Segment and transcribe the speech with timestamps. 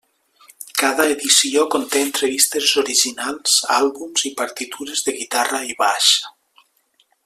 [0.81, 6.13] Cada edició conté entrevistes originals, àlbums i partitures de guitarra i baix.